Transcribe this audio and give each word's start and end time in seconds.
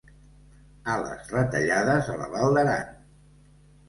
Ales 0.93 1.27
retallades 1.33 2.09
a 2.13 2.15
la 2.21 2.31
Val 2.37 2.57
d'Aran. 2.57 2.97